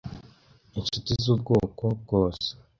inshuti 0.77 1.11
z'ubwoko 1.23 1.85
bwose 2.01 2.49